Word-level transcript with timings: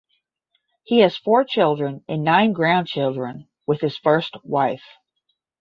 He 0.81 1.01
has 1.01 1.15
four 1.15 1.43
children 1.43 2.03
and 2.07 2.23
nine 2.23 2.53
grandchildren 2.53 3.49
with 3.67 3.81
his 3.81 3.99
first 3.99 4.35
wife. 4.43 4.95